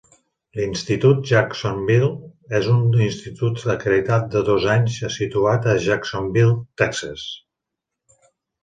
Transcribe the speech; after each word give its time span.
L'Institut 0.59 1.19
Jacksonville 1.31 2.09
és 2.61 2.71
un 2.77 2.97
institut 3.09 3.63
acreditat 3.75 4.27
de 4.37 4.43
dos 4.49 4.67
anys 4.79 4.99
situat 5.21 5.71
a 5.75 5.79
Jacksonville, 5.87 6.61
Texas. 6.85 7.31